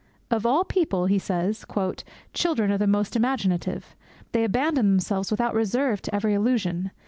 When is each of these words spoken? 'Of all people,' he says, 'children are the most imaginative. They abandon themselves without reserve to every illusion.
'Of 0.31 0.47
all 0.47 0.63
people,' 0.65 1.05
he 1.05 1.19
says, 1.19 1.63
'children 2.33 2.71
are 2.71 2.79
the 2.79 2.87
most 2.87 3.15
imaginative. 3.15 3.95
They 4.31 4.43
abandon 4.43 4.89
themselves 4.89 5.29
without 5.29 5.53
reserve 5.53 6.01
to 6.01 6.15
every 6.15 6.33
illusion. 6.33 6.89